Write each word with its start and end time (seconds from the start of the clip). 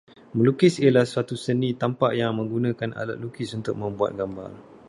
Melukis 0.35 0.75
ialah 0.85 1.05
suatu 1.11 1.35
seni 1.45 1.69
tampak 1.81 2.11
yang 2.19 2.31
menggunakan 2.39 2.89
alat 3.01 3.17
lukis 3.23 3.49
untuk 3.59 3.75
membuat 3.81 4.11
gambar 4.19 4.49